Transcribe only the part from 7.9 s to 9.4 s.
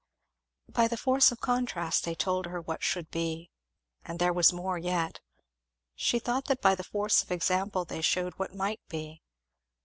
shewed what might be.